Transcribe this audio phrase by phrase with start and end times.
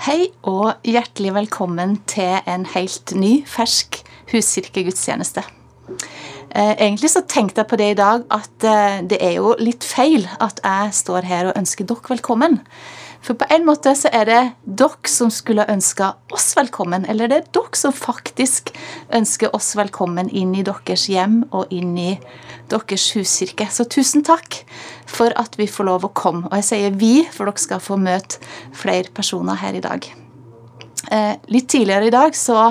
[0.00, 3.98] Hei og hjertelig velkommen til en helt ny, fersk
[4.30, 5.42] huskirkegudstjeneste.
[6.56, 9.84] Eh, egentlig så tenkte jeg på det i dag at eh, det er jo litt
[9.84, 12.56] feil at jeg står her og ønsker dere velkommen.
[13.20, 17.36] For på en måte så er det dere som skulle ønska oss velkommen, eller det
[17.36, 18.72] er dere som faktisk
[19.16, 22.14] ønsker oss velkommen inn i deres hjem og inn i
[22.72, 23.68] deres huskirke.
[23.68, 24.62] Så tusen takk
[25.10, 26.48] for at vi får lov å komme.
[26.48, 28.40] Og jeg sier vi, for dere skal få møte
[28.72, 30.08] flere personer her i dag.
[31.10, 32.70] Eh, litt tidligere i dag så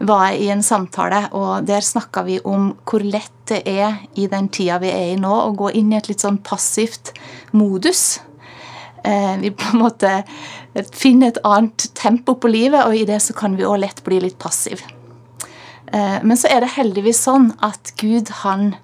[0.00, 4.28] var jeg i en samtale, og der snakka vi om hvor lett det er i
[4.30, 7.12] den tida vi er i nå, å gå inn i et litt sånn passivt
[7.56, 8.20] modus.
[9.04, 10.22] Eh, vi på en måte
[10.92, 14.20] finner et annet tempo på livet, og i det så kan vi òg lett bli
[14.20, 14.82] litt passiv.
[15.92, 18.74] Eh, men så er det heldigvis sånn at Gud, han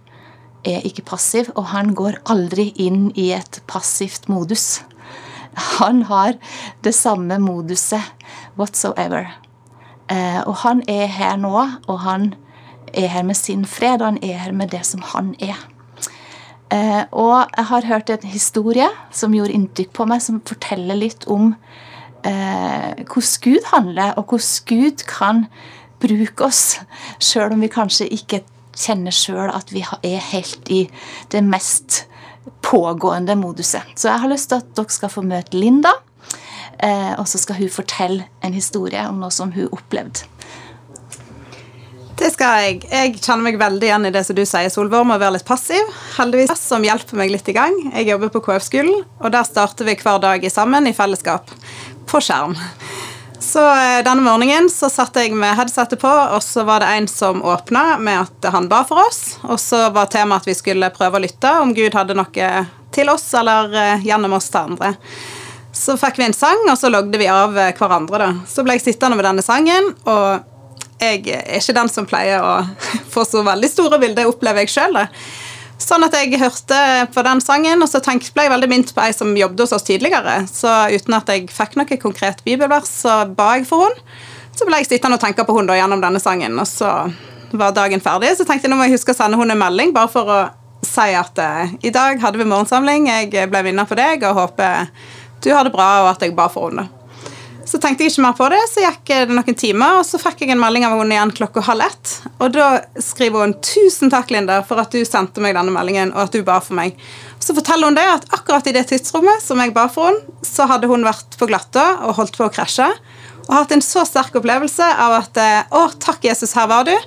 [0.66, 4.83] er ikke passiv, og han går aldri inn i et passivt modus.
[5.79, 6.34] Han har
[6.84, 8.03] det samme moduset
[8.59, 9.30] whatsoever.
[10.11, 11.55] Eh, og han er her nå,
[11.86, 12.34] og han
[12.92, 15.56] er her med sin fred, og han er her med det som han er.
[16.75, 21.27] Eh, og jeg har hørt en historie som gjorde inntrykk på meg, som forteller litt
[21.31, 21.53] om
[22.27, 25.47] eh, hvordan Gud handler, og hvordan Gud kan
[26.03, 26.81] bruke oss,
[27.23, 28.42] sjøl om vi kanskje ikke
[28.77, 30.83] kjenner sjøl at vi er helt i
[31.33, 32.05] det mest
[32.67, 33.86] pågående moduset.
[33.95, 35.95] Så jeg har lyst til at dere skal få møte Linda,
[36.83, 40.27] eh, og så skal hun fortelle en historie om noe som hun opplevde.
[42.17, 42.77] Det skal jeg.
[42.89, 45.91] Jeg kjenner meg veldig igjen i det som du sier, Solvår, må være litt passiv.
[46.17, 47.77] Heldigvis som hjelper meg litt i gang.
[47.91, 51.53] Jeg jobber på KF-skolen, og der starter vi hver dag sammen i fellesskap.
[52.08, 52.56] På skjerm.
[53.42, 57.11] Så eh, denne morgenen så satte jeg med headsetet på, og så var det en
[57.11, 59.36] som åpna med at han ba for oss.
[59.45, 62.51] Og så var temaet at vi skulle prøve å lytte om Gud hadde noe
[62.97, 64.95] til oss, eller eh, gjennom oss til andre.
[65.77, 68.25] Så fikk vi en sang, og så logde vi av eh, hverandre.
[68.25, 68.34] da.
[68.48, 70.55] Så ble jeg sittende med denne sangen, og
[71.02, 72.55] jeg er ikke den som pleier å
[73.12, 74.98] få så veldig store bilder, opplever jeg sjøl.
[75.77, 76.79] Sånn at jeg hørte
[77.12, 79.84] på den sangen, og så ble jeg veldig minnet på ei som jobbet hos oss
[79.84, 80.39] tidligere.
[80.48, 84.20] Så uten at jeg fikk noe konkret bibelvers, så ba jeg for henne.
[84.57, 86.92] Så ble jeg sittende og tenke på henne gjennom denne sangen, og så
[87.52, 88.33] var dagen ferdig.
[88.39, 90.40] Så tenkte jeg nå må jeg huske å sende henne en melding, bare for å
[90.86, 94.89] si at uh, i dag hadde vi morgensamling, jeg ble vinner for deg, og håper
[95.45, 96.89] du har det bra, og at jeg ba for henne.
[97.66, 100.44] Så tenkte jeg ikke mer på det, så gikk det noen timer, og så fikk
[100.44, 102.12] jeg en melding av henne igjen klokka halv ett.
[102.38, 102.66] Og da
[103.02, 106.44] skriver hun 'Tusen takk, Linda, for at du sendte meg denne meldingen, og at du
[106.46, 106.94] ba for meg'.
[107.42, 110.68] Så forteller hun det at akkurat i det tidsrommet som jeg ba for henne, så
[110.70, 112.86] hadde hun vært på glatta og holdt på å krasje.
[113.48, 115.34] Og hatt en så sterk opplevelse av at
[115.70, 117.02] 'Å, takk, Jesus, her var du'.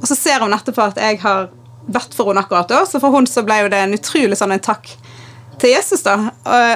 [0.00, 1.50] Og så ser hun etterpå at jeg har
[1.88, 4.52] bedt for henne akkurat da, så for hun så ble jo det en utrolig sånn
[4.52, 4.88] en takk
[5.58, 6.16] til Jesus, da.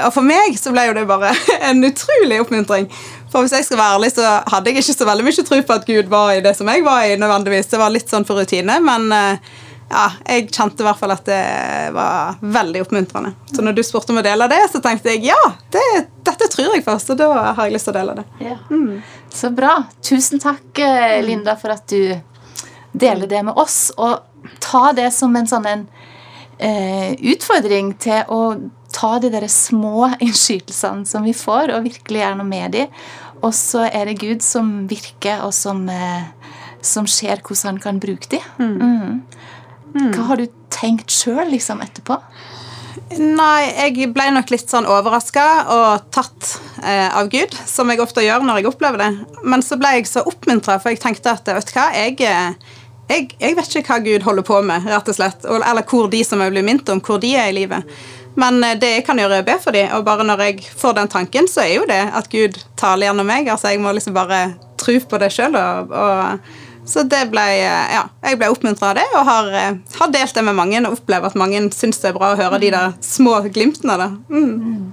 [0.06, 1.32] Og for meg så ble jo det bare
[1.68, 2.88] en utrolig oppmuntring.
[3.32, 5.76] For hvis jeg skal være ærlig, så hadde jeg ikke så veldig mye tro på
[5.80, 7.16] at Gud var i det som jeg var i.
[7.16, 7.70] nødvendigvis.
[7.72, 9.08] Det var litt sånn for rutine, men
[9.92, 11.40] ja, jeg kjente i hvert fall at det
[11.96, 13.32] var veldig oppmuntrende.
[13.52, 15.40] Så når du spurte om å dele det, så tenkte jeg ja,
[15.72, 15.84] det,
[16.24, 18.26] dette tror jeg først, og da har jeg lyst til å dele det.
[18.44, 18.58] Ja.
[18.72, 19.00] Mm.
[19.32, 19.74] Så bra.
[20.04, 20.80] Tusen takk,
[21.24, 22.12] Linda, for at du
[22.92, 23.90] deler det med oss.
[23.96, 24.20] Og
[24.60, 25.86] ta det som en sånn en,
[26.58, 28.42] eh, utfordring til å
[28.92, 32.86] ta de der små innskytelsene som vi får, og virkelig gjøre noe med de.
[33.42, 36.28] Og så er det Gud som virker, og som, eh,
[36.82, 38.40] som ser hvordan han kan bruke de.
[38.58, 39.22] Mm.
[39.92, 40.10] Mm.
[40.14, 42.20] Hva har du tenkt sjøl liksom, etterpå?
[43.12, 46.54] Nei, jeg ble nok litt sånn overraska og tatt
[46.84, 49.10] eh, av Gud, som jeg ofte gjør når jeg opplever det.
[49.44, 52.78] Men så ble jeg så oppmuntra, for jeg tenkte at vet du hva, jeg, eh,
[53.10, 55.44] jeg, jeg, vet ikke hva Gud holder på med, rett og slett.
[55.44, 57.96] Eller hvor de som jeg blir minnet om, hvor de er i livet.
[58.34, 59.92] Men eh, det jeg kan gjøre, er å be for dem.
[59.96, 63.28] Og bare når jeg får den tanken, så er jo det at Gud taler gjennom
[63.28, 63.50] meg.
[63.52, 64.44] Altså Jeg må liksom bare
[64.80, 65.56] tro på det sjøl.
[65.58, 66.46] Og, og,
[66.88, 70.34] så det ble eh, Ja, jeg ble oppmuntra av det, og har, eh, har, delt
[70.34, 70.80] det med mange.
[70.86, 73.98] Og opplever at mange syns det er bra å høre de der små glimtene.
[74.00, 74.10] Da.
[74.32, 74.92] Mm.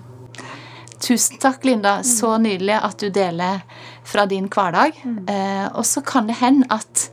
[0.99, 2.01] Tusen takk, Linda.
[2.03, 3.63] Så nydelig at du deler
[4.07, 4.99] fra din hverdag.
[5.05, 5.21] Mm.
[5.31, 7.07] Eh, og så kan det hende at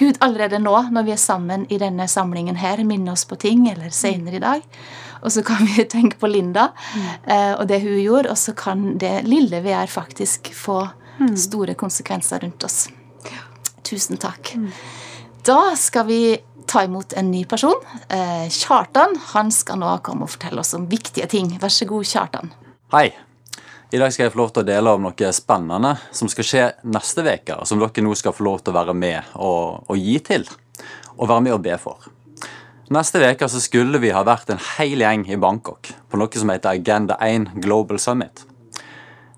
[0.00, 3.66] Gud allerede nå, når vi er sammen i denne samlingen her, minner oss på ting,
[3.68, 4.62] eller senere i dag.
[5.20, 7.10] Og så kan vi tenke på Linda mm.
[7.24, 10.82] eh, og det hun gjorde, og så kan det lille vi er, faktisk få
[11.20, 11.36] mm.
[11.48, 12.86] store konsekvenser rundt oss.
[13.90, 14.52] Tusen takk.
[14.54, 14.70] Mm.
[15.46, 16.20] Da skal vi
[16.70, 17.74] ta imot en ny person.
[18.08, 21.50] Eh, Kjartan han skal nå komme og fortelle oss om viktige ting.
[21.58, 22.54] Vær så god, Kjartan.
[22.94, 23.10] Hei.
[23.90, 26.66] I dag skal jeg få lov til å dele om noe spennende som skal skje
[26.94, 30.20] neste uke, som dere nå skal få lov til å være med og, og gi
[30.22, 30.46] til.
[31.16, 32.06] Og være med og be for.
[32.90, 36.50] Neste uke så skulle vi ha vært en hel gjeng i Bangkok på noe som
[36.50, 38.40] heter Agenda 1 Global Summit.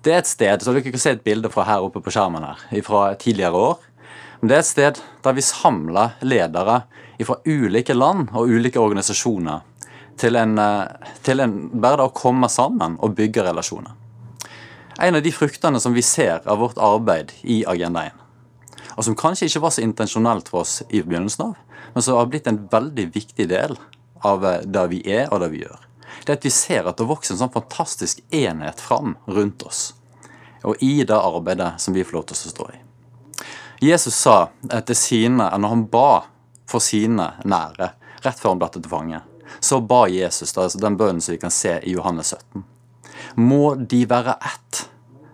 [0.01, 2.41] Det er et sted så Dere kan se et bilde fra her oppe på skjermen
[2.41, 3.83] her, fra tidligere år.
[4.39, 6.79] Men det er et sted der vi samler ledere
[7.21, 9.61] fra ulike land og ulike organisasjoner
[10.17, 13.93] til, en, eh, til en, bare da å komme sammen og bygge relasjoner.
[14.97, 18.17] En av de fruktene som vi ser av vårt arbeid i Agenda 1,
[18.97, 21.61] og som kanskje ikke var så intensjonelt for oss i begynnelsen av,
[21.93, 23.77] men som har blitt en veldig viktig del
[24.25, 25.81] av eh, det vi er og det vi gjør,
[26.23, 29.91] det er at vi ser at det vokser en sånn fantastisk enhet fram rundt oss.
[30.63, 32.79] Og i det arbeidet som vi får lov til å stå i.
[33.83, 34.37] Jesus sa
[34.87, 36.23] til sine, når han ba
[36.69, 37.89] for sine nære,
[38.23, 39.19] rett før han ble til fange,
[39.59, 42.63] så ba Jesus altså den bønnen som vi kan se i Johannes 17.
[43.43, 44.85] Må de være ett,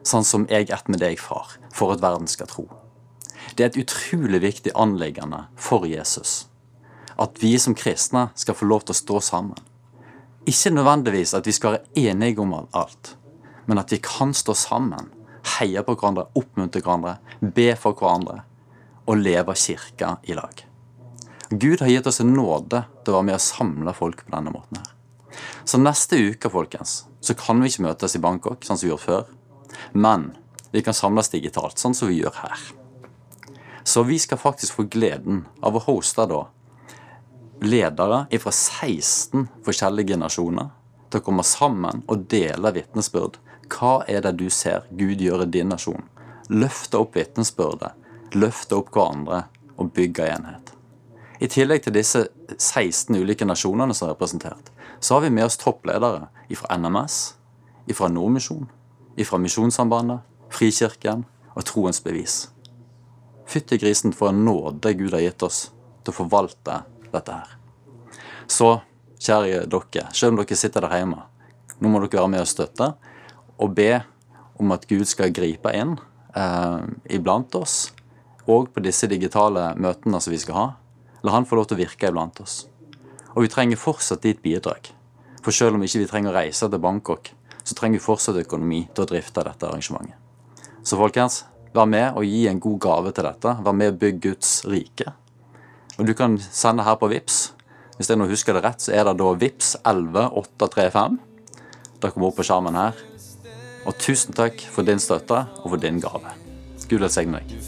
[0.01, 2.65] sånn som jeg ett med deg, far, for at verden skal tro.
[3.53, 6.48] Det er et utrolig viktig anliggende for Jesus
[7.19, 9.57] at vi som kristne skal få lov til å stå sammen.
[10.47, 13.15] Ikke nødvendigvis at vi skal være enige om alt,
[13.67, 15.11] men at vi kan stå sammen,
[15.57, 18.41] heie på hverandre, oppmuntre hverandre, be for hverandre
[19.09, 20.63] og leve kirka i lag.
[21.49, 24.53] Gud har gitt oss en nåde til å være med og samle folk på denne
[24.53, 24.91] måten her.
[25.65, 29.05] Så neste uke, folkens, så kan vi ikke møtes i Bangkok, sånn som vi gjorde
[29.05, 29.25] før.
[29.93, 30.31] Men
[30.71, 32.63] vi kan samles digitalt, sånn som vi gjør her.
[33.83, 36.43] Så vi skal faktisk få gleden av å hoste da
[37.61, 40.71] ledere fra 16 forskjellige nasjoner
[41.09, 43.39] til å komme sammen og dele vitnesbyrd.
[43.69, 46.05] Hva er det du ser Gud gjør i din nasjon?
[46.49, 47.93] Løfte opp vitnesbyrdet,
[48.33, 49.43] løfte opp hverandre
[49.77, 50.73] og bygge enhet.
[51.39, 52.25] I tillegg til disse
[52.57, 56.27] 16 ulike nasjonene som er representert, så har vi med oss toppledere
[56.59, 57.19] fra NMS,
[57.95, 58.67] fra Nordmisjon,
[59.25, 61.23] fra Misjonssambandet, Frikirken
[61.55, 62.49] og Troens Bevis.
[63.49, 65.69] Fytti grisen for en nåde Gud har gitt oss
[66.03, 66.81] til å forvalte
[67.13, 67.55] dette her.
[68.49, 68.79] Så,
[69.21, 71.23] kjære dere, selv om dere sitter der hjemme,
[71.79, 72.93] nå må dere være med og støtte
[73.59, 73.91] og be
[74.59, 75.95] om at Gud skal gripe inn
[76.35, 76.79] eh,
[77.15, 77.91] iblant oss,
[78.49, 80.67] og på disse digitale møtene som vi skal ha.
[81.23, 82.63] La han få lov til å virke iblant oss.
[83.35, 84.89] Og vi trenger fortsatt ditt bidrag.
[85.43, 87.29] For selv om ikke vi trenger å reise til Bangkok,
[87.63, 90.15] så trenger vi fortsatt økonomi til å drifte dette arrangementet.
[90.83, 91.43] Så folkens,
[91.75, 93.53] vær med og gi en god gave til dette.
[93.65, 95.13] Vær med og bygg Guds rike.
[95.99, 97.53] Og du kan sende her på VIPS.
[97.97, 101.19] Hvis jeg nå husker det rett, så er det da VIPS 11835.
[101.99, 102.95] Det kommer opp på skjermen her.
[103.83, 106.31] Og tusen takk for din støtte og for din gave.
[106.89, 107.59] Gud velsigne deg.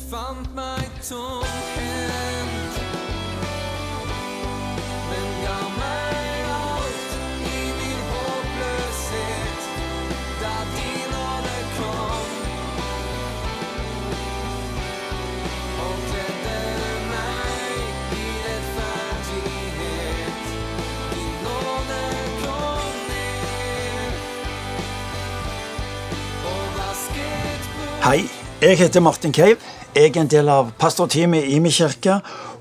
[28.11, 28.25] Hei,
[28.59, 29.61] jeg heter Martin Keiv.
[29.95, 32.17] Jeg er en del av pastorteamet i min kirke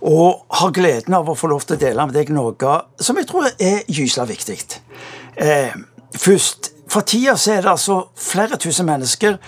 [0.07, 3.27] og har gleden av å få lov til å dele med deg noe som jeg
[3.27, 4.59] tror er gyselig viktig.
[5.35, 5.75] Eh,
[6.15, 9.41] først, For tida så er det altså flere tusen mennesker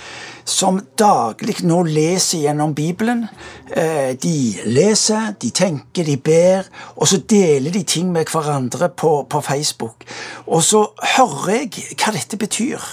[0.45, 3.29] som daglig nå leser gjennom Bibelen.
[3.71, 6.67] Eh, de leser, de tenker, de ber,
[6.97, 10.03] og så deler de ting med hverandre på, på Facebook.
[10.47, 10.83] Og så
[11.17, 12.91] hører jeg hva dette betyr.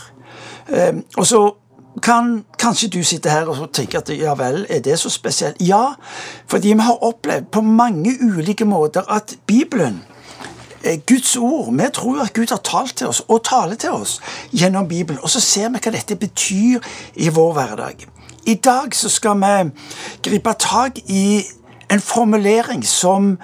[0.69, 1.41] Eh, og så
[2.01, 5.57] kan kanskje du sitte her og tenke at ja vel, er det så spesielt?
[5.59, 5.95] Ja,
[6.47, 10.03] fordi vi har opplevd på mange ulike måter at Bibelen
[11.07, 11.73] Guds ord.
[11.73, 14.19] Vi tror at Gud har talt til oss, og taler til oss
[14.51, 15.19] gjennom Bibelen.
[15.23, 16.79] Og så ser vi hva dette betyr
[17.15, 18.05] i vår hverdag.
[18.45, 19.71] I dag så skal vi
[20.29, 21.43] gripe tak i
[21.91, 23.37] en formulering som,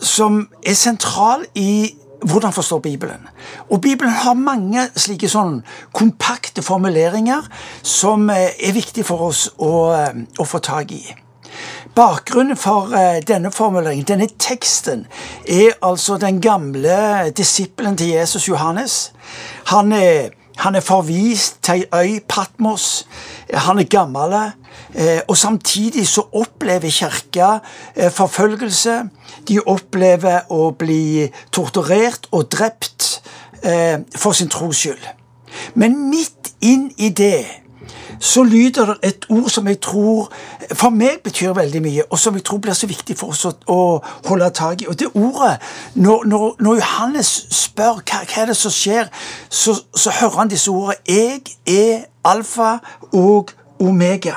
[0.00, 3.28] som er sentral i hvordan forstår Bibelen.
[3.70, 5.60] Og Bibelen har mange slike sånn
[5.94, 7.46] kompakte formuleringer
[7.82, 11.02] som eh, er viktig for oss å, eh, å få tak i.
[11.94, 15.06] Bakgrunnen for uh, denne formuleringen, denne teksten,
[15.48, 19.12] er altså den gamle disippelen til Jesus, Johannes.
[19.72, 20.30] Han er,
[20.62, 23.06] han er forvist til ei øy, Patmos.
[23.54, 24.34] Han er gammel.
[24.94, 29.02] Uh, og samtidig så opplever kirka uh, forfølgelse.
[29.48, 33.22] De opplever å bli torturert og drept
[33.62, 35.06] eh, for sin tros skyld.
[35.78, 37.46] Men midt inn i det
[38.20, 40.32] så lyder det et ord som jeg tror
[40.72, 43.52] for meg betyr veldig mye, og som jeg tror blir så viktig for oss å,
[43.66, 43.80] å
[44.28, 44.88] holde tak i.
[44.88, 45.56] Og det ordet,
[45.94, 49.08] når, når, når Johannes spør hva, hva, er det som skjer,
[49.48, 50.98] så, så hører han disse ordene.
[51.06, 52.78] Jeg er alfa
[53.12, 54.36] og omega.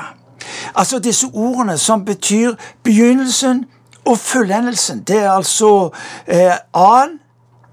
[0.76, 3.66] Altså disse ordene som betyr begynnelsen,
[4.06, 5.04] og fullendelsen.
[5.04, 5.90] Det er altså
[6.28, 7.20] eh, A-en,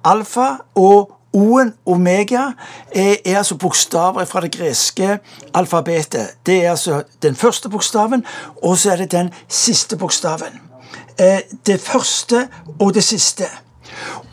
[0.05, 2.51] alfa og O-en, omega,
[2.93, 5.19] er, er, altså bokstaver fra det greske
[5.55, 6.35] alfabetet.
[6.47, 8.25] Det er altså den første bokstaven,
[8.63, 10.61] og så er det den siste bokstaven.
[11.19, 12.49] Eh, det første
[12.81, 13.47] og det siste.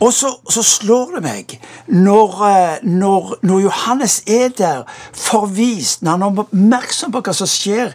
[0.00, 1.54] Og så, så, slår det meg,
[1.88, 4.82] når, eh, når, når, Johannes er der
[5.12, 7.94] forvist, når han er oppmerksom på hva som skjer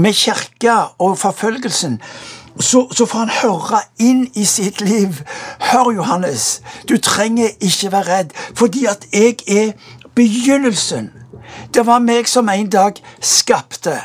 [0.00, 2.00] med kirka og forfølgelsen,
[2.60, 5.20] så, så, får han høre inn i sitt liv.
[5.60, 9.72] Hør, Johannes, du trenger ikke være redd, fordi at jeg er
[10.14, 11.10] begynnelsen.
[11.74, 13.98] Det var meg som en dag skapte.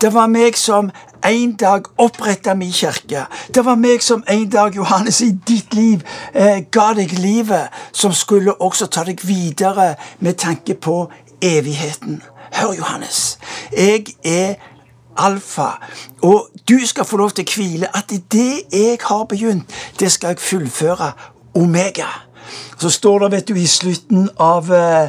[0.00, 0.90] Det var meg som
[1.24, 3.26] en dag oppretta min kirke.
[3.54, 6.02] Det var meg som en dag, Johannes, i ditt liv
[6.34, 11.10] eh, ga deg livet, som skulle også ta deg videre med tanke på
[11.42, 12.22] evigheten.
[12.52, 13.38] Hør, Johannes.
[13.76, 14.54] Jeg er
[15.16, 15.70] alfa.
[16.22, 20.34] Og du skal få lov til å hvile at det jeg har begynt, det skal
[20.34, 21.12] jeg fullføre
[21.54, 22.08] omega.
[22.78, 25.08] Så står det vet du, i slutten av uh,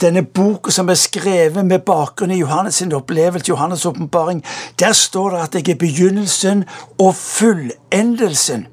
[0.00, 4.44] denne boka som er skrevet med bakgrunn i Johannes' sin opplevelse, Johannes' åpenbaring,
[4.78, 6.64] der står det at jeg er begynnelsen
[6.98, 8.66] og fullendelsen.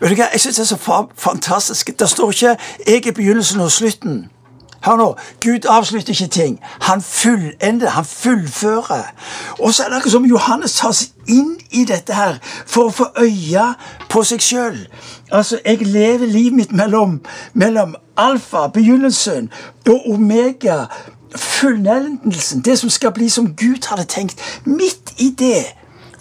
[0.00, 1.90] Vet du hva, Jeg syns det er så fantastisk.
[1.98, 4.37] Det står ikke 'jeg er begynnelsen og slutten'.
[4.84, 6.60] Hør nå, Gud avslutter ikke ting.
[6.80, 9.04] Han fullender, han fullfører.
[9.58, 12.94] Og så er det akkurat som Johannes tar seg inn i dette her for å
[12.94, 13.64] få øye
[14.10, 14.78] på seg sjøl.
[15.32, 17.18] Altså, jeg lever livet mitt mellom,
[17.52, 19.50] mellom alfa, begynnelsen,
[19.88, 20.84] og omega,
[21.36, 22.62] fullendelsen.
[22.62, 24.40] Det som skal bli som Gud hadde tenkt.
[24.64, 25.64] Midt i det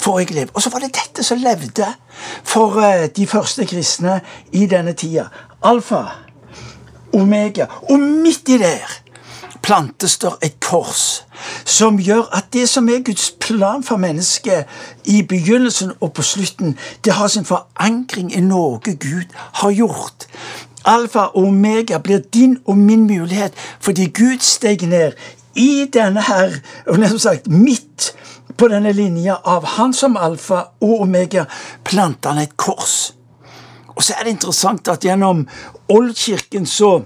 [0.02, 0.50] får jeg leve.
[0.54, 1.86] Og så var det dette som levde
[2.44, 4.22] for uh, de første kristne
[4.52, 5.30] i denne tida.
[5.64, 6.27] Alfa
[7.18, 7.68] omega.
[7.90, 8.86] Og midt i der
[9.64, 11.24] plantes der et kors
[11.66, 14.66] som gjør at det som er Guds plan for mennesket
[15.06, 20.28] i begynnelsen og på slutten, det har sin forankring i noe Gud har gjort.
[20.86, 25.12] Alfa og omega blir din og min mulighet fordi Gud steg ned
[25.56, 26.54] i denne her,
[26.86, 28.14] og sagt, midt
[28.58, 31.46] på denne linja av han som alfa og omega,
[31.84, 33.17] planta han et kors.
[33.98, 35.48] Og så er det interessant at gjennom
[35.90, 37.00] Oldkirken så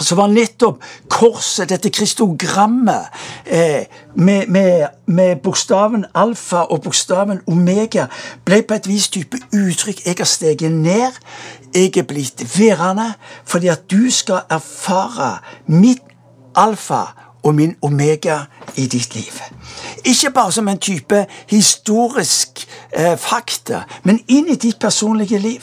[0.00, 3.06] så var nettopp korset, dette kristogrammet,
[3.46, 8.06] eh, med, med, med, bokstaven alfa og bokstaven omega,
[8.44, 10.02] ble på et vis type uttrykk.
[10.06, 11.16] Jeg har steget ned,
[11.74, 13.12] jeg er blitt værende,
[13.44, 16.04] fordi at du skal erfare mitt
[16.56, 17.04] alfa
[17.46, 18.38] og min omega
[18.76, 19.40] i ditt liv.
[20.04, 25.62] Ikke bare som en type historisk eh, fakta, men inn i ditt personlige liv.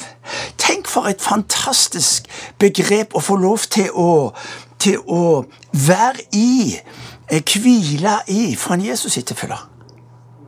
[0.58, 4.32] Tenk for et fantastisk begrep å få lov til å,
[4.80, 6.80] til å være i,
[7.28, 9.70] eh, hvile i, for en Jesus-etterfølger.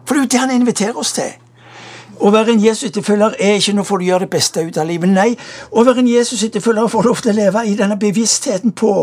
[0.06, 1.34] For det er jo det han inviterer oss til.
[2.16, 5.12] Å være en Jesus-etterfølger er ikke noe for å gjøre det beste ut av livet.
[5.12, 5.34] Nei,
[5.76, 8.94] å være en Jesus-etterfølger får lov til å leve i denne bevisstheten på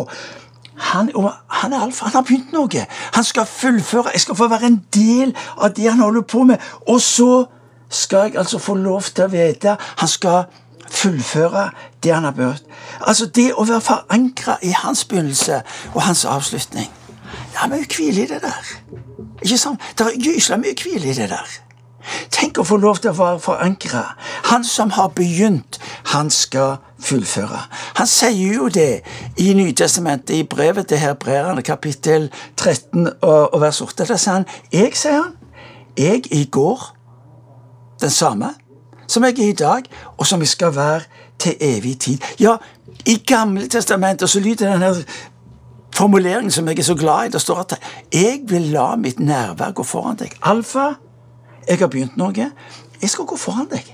[0.76, 1.10] han,
[1.48, 2.04] han, er alfa.
[2.04, 2.86] Han har begynt noe.
[3.14, 4.12] Han skal fullføre.
[4.12, 6.56] Jeg skal få være en del av det han holder på med.
[6.88, 7.44] Og så
[7.92, 10.44] skal jeg altså få lov til å vite Han skal
[10.92, 11.70] fullføre
[12.02, 12.64] det han har begynt.
[13.00, 15.62] Altså det å være forankra i hans begynnelse
[15.94, 16.90] og hans avslutning.
[17.52, 18.72] Det er mye hvile i det der.
[19.42, 19.80] Ikke sant?
[19.98, 21.54] Det er gysla mye hvile i det der.
[22.30, 24.02] Tenk å få lov til å være forankra.
[24.50, 25.78] Han som har begynt,
[26.12, 27.60] han skal fullføre.
[27.98, 29.02] Han sier jo det
[29.36, 34.06] i Nytestamentet, i brevet til hebreerne, kapittel 13 og, vers 8.
[34.08, 35.36] Der sier han Jeg, sier han,
[35.98, 36.96] jeg i går,
[38.00, 38.54] den samme
[39.12, 41.02] som jeg er i dag, og som jeg skal være
[41.38, 42.22] til evig tid.
[42.40, 42.56] Ja,
[43.06, 44.94] i Gamle testamentet så lyder denne
[45.96, 47.32] formuleringen som jeg er så glad i.
[47.34, 47.80] Det står at
[48.12, 50.38] 'Jeg vil la mitt nærvær gå foran deg'.
[50.42, 50.94] Alfa
[51.68, 52.50] jeg har begynt noe.
[53.02, 53.86] Jeg skal gå foran deg.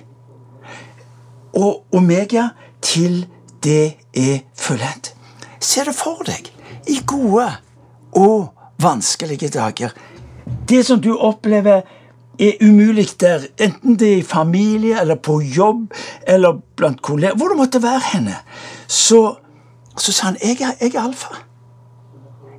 [1.57, 2.49] Og omega
[2.85, 3.27] til
[3.65, 5.15] det er fullendt.
[5.61, 6.53] Se det for deg
[6.89, 7.49] i gode
[8.17, 9.93] og vanskelige dager.
[10.69, 11.83] Det som du opplever
[12.39, 15.93] er umulig der, enten det er i familie eller på jobb
[16.27, 18.37] eller blant kolleger, hvor det måtte være henne,
[18.87, 19.35] så,
[19.99, 21.35] så sa han jeg er, jeg er alfa.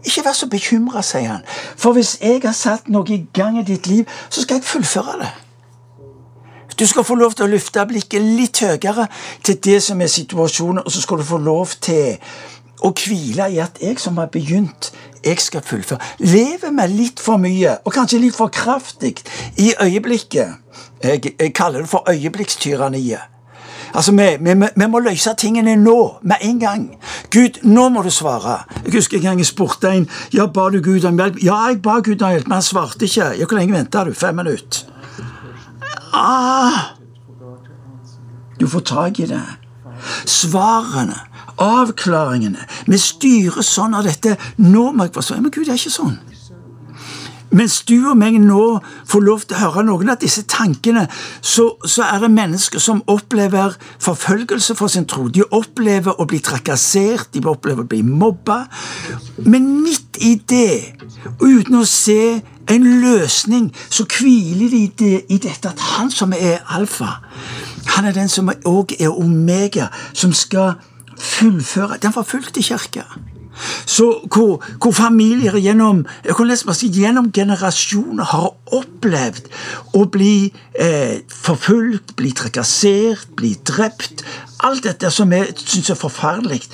[0.06, 1.46] Ikke vær så bekymra, sier han.
[1.78, 5.20] For hvis jeg har satt noe i gang i ditt liv, så skal jeg fullføre
[5.24, 5.32] det.
[6.80, 9.10] Du skal få lov til å løfte blikket litt høyere
[9.44, 12.16] til det som er situasjonen, og så skal du få lov til
[12.80, 14.94] å hvile i at jeg som har begynt,
[15.26, 16.00] jeg skal fullføre.
[16.24, 19.18] Lever vi litt for mye, og kanskje litt for kraftig,
[19.60, 20.56] i øyeblikket?
[21.04, 23.39] Jeg, jeg kaller det for øyeblikkstyranniet.
[23.94, 26.86] Altså, vi, vi, vi, må løse tingene nå, med en gang.
[27.34, 28.64] Gud, nå må du svare.
[28.86, 31.42] Jeg husker en gang jeg spurte en ja, ba du Gud om hjelp.
[31.44, 33.34] Ja, jeg ba Gud om hjelp, men han svarte ikke.
[33.40, 34.14] Ja, Hvor lenge venta du?
[34.14, 34.86] Fem minutter.
[36.14, 36.96] Ah,
[38.60, 39.42] du får tak i det.
[40.26, 41.30] Svarene
[41.60, 42.66] avklaringene.
[42.88, 44.36] Vi styrer sånn av dette.
[44.64, 45.40] Nå må jeg forstå.
[45.44, 46.18] Men Gud, det er ikke sånn.
[47.52, 48.80] Mens du og meg nå
[49.10, 51.08] får lov til å høre noen av disse tankene,
[51.42, 55.28] så, så, er det mennesker som opplever forfølgelse for sin tro.
[55.34, 58.62] De opplever å bli trakassert, de opplever å bli mobba.
[59.46, 61.00] Men midt i det,
[61.42, 62.40] uten å se
[62.70, 67.18] en løsning, så hviler de det, i dette at han som er alfa,
[67.96, 70.78] han er den som òg er omega, som skal
[71.20, 73.08] fullføre den forfulgte kirka.
[73.86, 76.06] Så hvor, hvor, familier gjennom,
[76.74, 79.50] si, gjennom generasjoner har opplevd
[79.98, 84.24] å bli eh, forfulgt, bli trakassert, bli drept
[84.60, 86.66] Alt dette som jeg syns er forferdelig.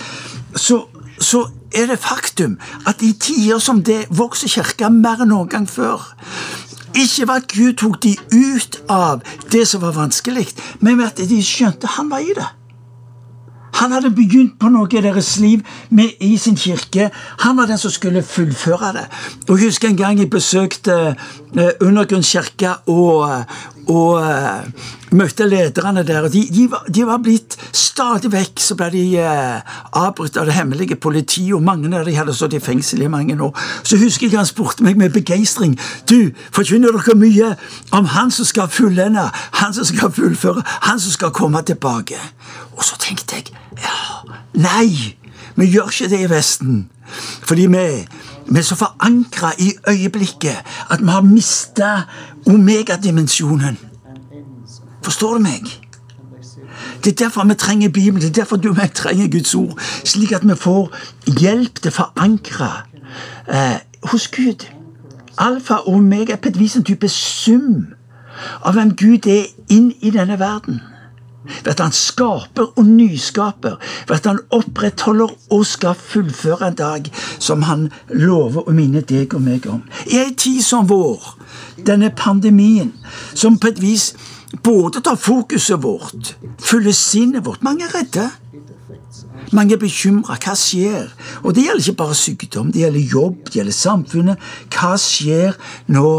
[0.58, 0.88] Så,
[1.22, 2.56] så, er det faktum
[2.88, 6.02] at i tider som det vokser kirka mer enn noen gang før.
[6.96, 10.48] Ikke ved at Gud tok de ut av det som var vanskelig,
[10.80, 12.48] men ved at de skjønte han var i det.
[13.82, 17.10] Han hadde begynt på noe i deres liv med, i sin kirke.
[17.44, 19.06] Han var den som skulle fullføre det.
[19.50, 21.16] Og Jeg husker en gang jeg besøkte
[21.58, 23.44] eh, undergrunnskirka og,
[23.92, 24.66] og uh,
[25.16, 26.24] møtte lederne der.
[26.26, 30.50] og de, de, var, de, var, blitt Stadig vekk så ble de uh, avbrutt av
[30.50, 33.54] det hemmelige politiet, og mange av de hadde stått i fengsel i mange år.
[33.84, 35.78] Så husker jeg han spurte meg med begeistring.
[36.10, 37.54] Du, forkynner dere mye
[37.96, 39.30] om han som skal fullende,
[39.62, 42.20] han som skal fullføre, han som skal komme tilbake?
[42.76, 45.16] Og så tenkte jeg ja, nei,
[45.56, 46.86] vi gjør ikke det i Vesten.
[47.46, 47.88] Fordi vi,
[48.48, 50.58] vi er så forankra i øyeblikket
[50.90, 52.02] at vi har mista
[52.48, 53.78] omegadimensjonen.
[55.04, 55.82] Forstår du meg?
[57.04, 59.80] Det er derfor vi trenger Bibelen, det er derfor du og meg trenger Guds ord.
[60.04, 60.96] Slik at vi får
[61.40, 62.72] hjelp til å forankre
[63.48, 63.78] eh,
[64.12, 64.66] hos Gud.
[65.38, 67.94] Alfa og omega er på et vis en type sum
[68.62, 70.82] av hvem Gud er inn i denne verden
[71.64, 77.10] ved at han skaper og nyskaper, ved at han opprettholder og skal fullføre en dag
[77.40, 79.84] som han lover å minne deg og meg om.
[80.06, 81.36] I ei tid som vår,
[81.86, 82.94] denne pandemien,
[83.34, 84.14] som på et vis
[84.64, 88.30] både tar fokuset vårt, fyller sinnet vårt Mange er redde.
[89.52, 90.38] Mange er bekymra.
[90.42, 91.10] Hva skjer?
[91.44, 94.48] Og det gjelder ikke bare sykdom, det gjelder jobb, det gjelder samfunnet.
[94.74, 95.58] Hva skjer
[95.94, 96.14] nå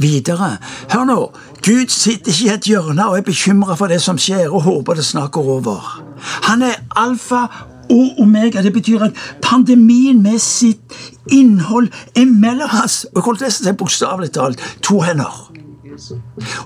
[0.00, 0.56] videre?
[0.92, 1.20] Hør nå.
[1.64, 4.96] Gud sitter ikke i et hjørne og er bekymra for det som skjer, og håper
[4.98, 6.02] det snart går over.
[6.48, 7.46] Han er alfa
[7.90, 8.62] og omega.
[8.62, 10.96] Det betyr at pandemien med sitt
[11.30, 15.50] innhold er mellom hans og holdt det seg bokstavelig talt to hender.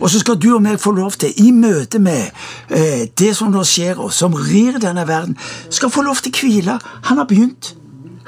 [0.01, 2.29] Og så skal du og meg få lov til, i møte med
[2.71, 5.35] eh, det som nå skjer oss, som rir denne verden,
[5.71, 6.79] skal få lov til å hvile.
[7.11, 7.75] Han har begynt.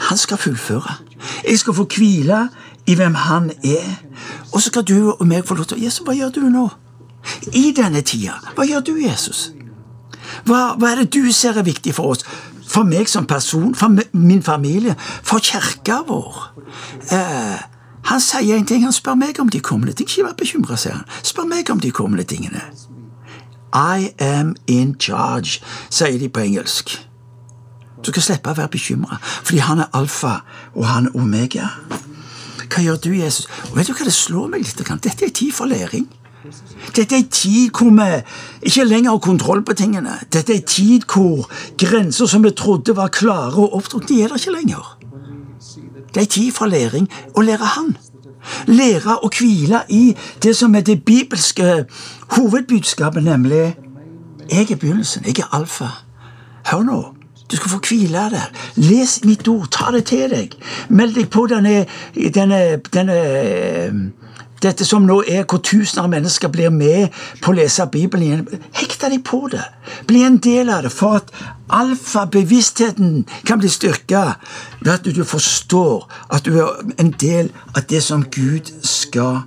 [0.08, 0.98] Han skal fullføre.
[1.46, 2.48] Jeg skal få hvile
[2.86, 3.86] i hvem han er.
[4.52, 6.66] Og så skal du og meg få lov til å Jesus, hva gjør du nå?
[7.52, 8.38] I denne tida.
[8.54, 9.50] Hva gjør du, Jesus?
[10.46, 12.26] Hva, hva, er det du ser er viktig for oss?
[12.66, 16.38] For meg som person, for min familie, for kirka vår?
[17.14, 17.64] Eh,
[18.06, 20.08] han sier en ting, han spør meg om de kommende ting.
[20.08, 21.06] Ikke vær bekymra, sier han.
[21.26, 22.62] Spør meg om de kommende tingene.
[23.74, 26.94] I am in charge, sier de på engelsk.
[28.04, 30.38] Du skal slippe å være bekymra, fordi han er alfa,
[30.74, 31.70] og han er omega.
[32.70, 33.48] Hva gjør du, Jesus?
[33.70, 34.78] Og vet du hva det slår meg litt?
[34.78, 36.06] Dette er tid for læring.
[36.94, 40.18] Dette er en tid hvor vi ikke lenger har kontroll på tingene.
[40.32, 41.48] Dette er en tid hvor
[41.78, 44.98] grenser som vi trodde var klare og opptrådte, de er der ikke lenger.
[46.14, 47.96] Det er en tid for læring å lære Han.
[48.66, 51.84] Lære å hvile i det som er det bibelske
[52.36, 53.76] hovedbudskapet, nemlig
[54.50, 55.88] Jeg er begynnelsen, jeg er alfa.
[56.70, 57.15] Hør nå.
[57.50, 58.50] Du skal få hvile der.
[58.76, 59.68] Les mitt ord.
[59.70, 60.54] Ta det til deg.
[60.88, 61.84] Meld deg på denne,
[62.34, 63.18] denne, denne
[64.62, 68.64] dette som nå er hvor tusener av mennesker blir med på å lese Bibelen igjen.
[68.76, 69.64] Hekta deg på det.
[70.08, 71.32] Bli en del av det for at
[71.76, 74.24] alfabevisstheten kan bli styrka
[74.80, 79.44] ved at du forstår at du er en del av det som Gud skal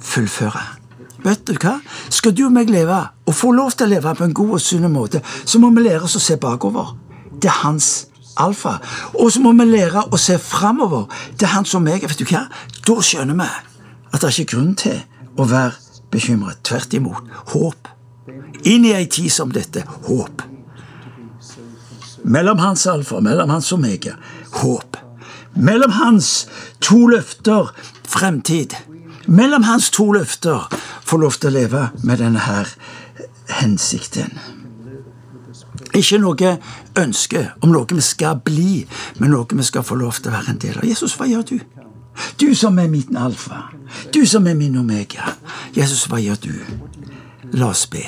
[0.00, 0.77] fullføre.
[1.24, 1.78] Vet du hva?
[2.14, 4.62] Skal du og meg leve, og få lov til å leve på en god og
[4.62, 6.94] sunn måte, så må vi lære oss å se bakover.
[7.38, 8.78] Det er hans alfa.
[9.18, 11.08] Og så må vi lære å se framover.
[11.34, 12.06] Det er han som meg.
[12.06, 12.46] Vet du hva?
[12.86, 15.00] Da skjønner vi at det er ikke grunn til
[15.38, 15.74] å være
[16.12, 16.62] bekymret.
[16.66, 17.34] Tvert imot.
[17.52, 17.90] Håp.
[18.68, 19.84] Inn i ei tid som dette.
[20.08, 20.44] Håp.
[22.28, 24.16] Mellom hans alfa, mellom hans omega.
[24.60, 24.98] Håp.
[25.58, 26.46] Mellom hans
[26.84, 27.72] to løfter
[28.08, 28.76] fremtid
[29.28, 30.68] mellom hans to løfter
[31.04, 32.70] får lov til å leve med denne her
[33.60, 34.32] hensikten.
[35.96, 36.54] Ikke noe
[36.98, 38.84] ønske om noe vi skal bli,
[39.18, 40.86] men noe vi skal få lov til å være en del av.
[40.88, 41.58] Jesus, hva gjør du?
[42.40, 43.68] Du som er min alfa.
[44.14, 45.34] Du som er min omega.
[45.76, 46.54] Jesus, hva gjør du?
[47.54, 48.04] La oss be.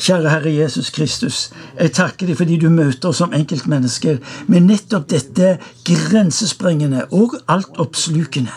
[0.00, 5.10] Kjære Herre Jesus Kristus, jeg takker deg fordi du møter oss som enkeltmennesker med nettopp
[5.10, 8.54] dette grensesprengende og altoppslukende.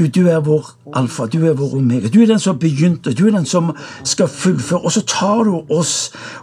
[0.00, 2.08] Gud, du er vår alfa, du er vår omega.
[2.08, 3.74] Du er den som begynte, du er den som
[4.08, 4.80] skal fullføre.
[4.88, 5.92] Og så tar du oss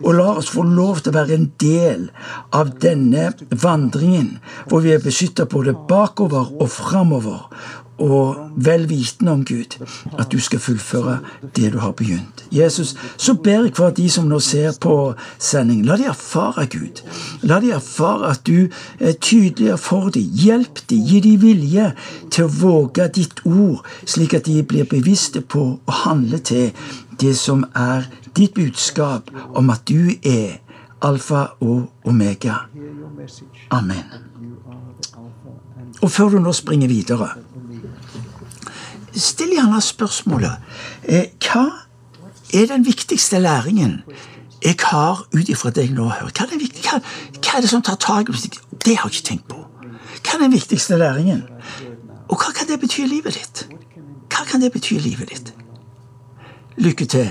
[0.04, 2.04] og lar oss få lov til å være en del
[2.54, 4.36] av denne vandringen,
[4.70, 7.48] hvor vi er beskytta både bakover og framover
[7.98, 9.78] og vel vitende om Gud,
[10.20, 11.20] at du skal fullføre
[11.56, 12.46] det du har begynt.
[12.52, 16.68] Jesus, så ber jeg for at de som nå ser på sending, la de erfare
[16.72, 17.02] Gud.
[17.42, 20.30] La de erfare at du er tydeligere for dem.
[20.44, 21.90] Hjelp dem, gi dem vilje
[22.30, 26.72] til å våge ditt ord, slik at de blir bevisste på å handle til
[27.20, 28.06] det som er
[28.38, 30.60] ditt budskap om at du er
[31.02, 32.68] alfa og omega.
[33.70, 34.06] Amen.
[36.02, 37.32] Og før du nå springer videre
[39.18, 40.52] Still gjerne spørsmålet
[41.04, 41.66] eh, Hva
[42.54, 44.02] er den viktigste læringen
[44.64, 46.40] jeg har ut ifra det jeg nå hørt?
[46.40, 47.00] Hva er, hva,
[47.38, 49.60] hva er det som tar tak i Det har jeg ikke tenkt på.
[50.24, 51.44] Hva er den viktigste læringen?
[52.28, 53.68] Og hva kan det bety i livet ditt?
[54.34, 55.54] Hva kan det bety i livet ditt?
[56.78, 57.30] Lykke til.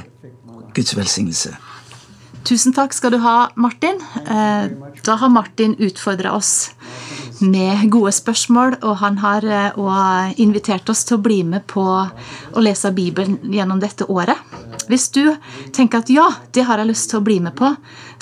[0.75, 1.57] Guds velsignelse.
[2.47, 3.99] Tusen takk skal du ha, Martin.
[4.23, 4.71] Eh,
[5.07, 6.71] da har Martin utfordra oss
[7.45, 12.63] med gode spørsmål, og han har eh, invitert oss til å bli med på å
[12.65, 14.39] lese Bibelen gjennom dette året.
[14.91, 15.23] Hvis du
[15.75, 17.73] tenker at ja, det har jeg lyst til å bli med på,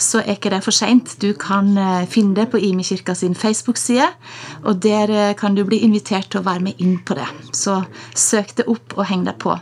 [0.00, 1.16] så er ikke det for seint.
[1.22, 4.10] Du kan eh, finne det på Imi kirka sin Facebook-side,
[4.64, 7.28] og der eh, kan du bli invitert til å være med inn på det.
[7.54, 7.82] Så
[8.16, 9.56] søk det opp og heng deg på.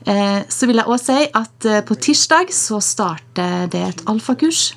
[0.00, 4.70] Så vil jeg òg si at på tirsdag så starter det et alfakurs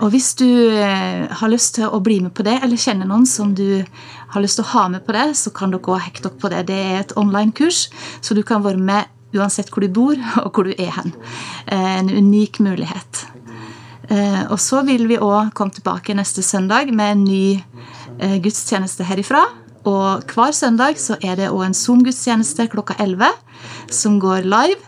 [0.00, 3.26] og hvis du eh, har lyst til å bli med på det, eller kjenner noen
[3.28, 3.82] som du
[4.30, 6.40] har lyst til å ha med på det, så kan dere gå og hekte dere
[6.42, 6.62] på det.
[6.70, 7.88] Det er et online-kurs,
[8.22, 11.14] så du kan være med uansett hvor du bor og hvor du er hen.
[11.66, 13.26] Eh, en unik mulighet.
[14.50, 17.44] Og så vil vi òg komme tilbake neste søndag med en ny
[18.42, 19.44] gudstjeneste herifra.
[19.88, 23.30] Og hver søndag så er det òg en Zoom-gudstjeneste klokka 11
[23.92, 24.80] som går live.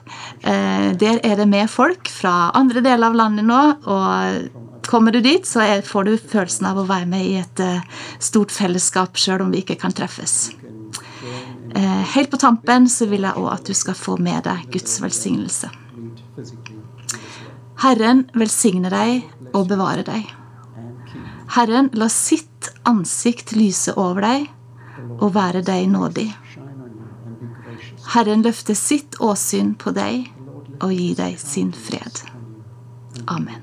[0.42, 3.62] Eh, der er det med folk fra andre deler av landet nå.
[3.86, 7.84] og Kommer du dit, så får du følelsen av å være med i et eh,
[8.18, 10.50] stort fellesskap, sjøl om vi ikke kan treffes.
[11.72, 14.98] Eh, helt på tampen så vil jeg òg at du skal få med deg Guds
[15.00, 15.70] velsignelse.
[17.82, 19.22] Herren velsigne deg
[19.54, 20.26] og bevare deg.
[21.54, 24.50] Herren la sitt ansikt lyse over deg
[25.18, 26.28] og være deg nådig.
[28.14, 30.28] Herren løfter sitt åsyn på deg
[30.82, 32.24] og gir deg sin fred.
[33.26, 33.61] Amen.